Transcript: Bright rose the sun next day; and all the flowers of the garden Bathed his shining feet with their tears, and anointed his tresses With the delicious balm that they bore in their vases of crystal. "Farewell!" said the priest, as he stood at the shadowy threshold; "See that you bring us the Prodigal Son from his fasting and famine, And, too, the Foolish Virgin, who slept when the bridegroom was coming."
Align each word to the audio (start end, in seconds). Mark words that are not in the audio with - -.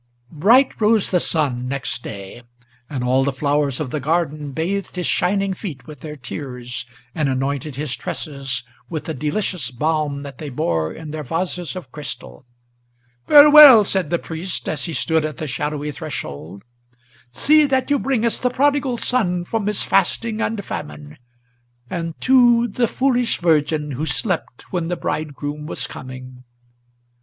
Bright 0.31 0.81
rose 0.81 1.11
the 1.11 1.19
sun 1.19 1.67
next 1.67 2.01
day; 2.01 2.41
and 2.89 3.03
all 3.03 3.23
the 3.23 3.31
flowers 3.31 3.79
of 3.79 3.91
the 3.91 3.99
garden 3.99 4.51
Bathed 4.51 4.95
his 4.95 5.05
shining 5.05 5.53
feet 5.53 5.85
with 5.85 5.99
their 5.99 6.15
tears, 6.15 6.87
and 7.13 7.29
anointed 7.29 7.75
his 7.75 7.95
tresses 7.95 8.63
With 8.89 9.05
the 9.05 9.13
delicious 9.13 9.69
balm 9.69 10.23
that 10.23 10.39
they 10.39 10.49
bore 10.49 10.91
in 10.91 11.11
their 11.11 11.21
vases 11.21 11.75
of 11.75 11.91
crystal. 11.91 12.47
"Farewell!" 13.27 13.83
said 13.83 14.09
the 14.09 14.17
priest, 14.17 14.67
as 14.67 14.85
he 14.85 14.93
stood 14.93 15.23
at 15.23 15.37
the 15.37 15.45
shadowy 15.45 15.91
threshold; 15.91 16.63
"See 17.31 17.65
that 17.65 17.91
you 17.91 17.99
bring 17.99 18.25
us 18.25 18.39
the 18.39 18.49
Prodigal 18.49 18.97
Son 18.97 19.45
from 19.45 19.67
his 19.67 19.83
fasting 19.83 20.41
and 20.41 20.65
famine, 20.65 21.19
And, 21.91 22.19
too, 22.19 22.67
the 22.67 22.87
Foolish 22.87 23.37
Virgin, 23.37 23.91
who 23.91 24.07
slept 24.07 24.63
when 24.73 24.87
the 24.87 24.97
bridegroom 24.97 25.67
was 25.67 25.85
coming." 25.85 26.43